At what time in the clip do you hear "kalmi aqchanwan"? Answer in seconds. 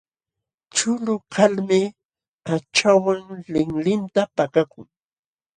1.33-3.21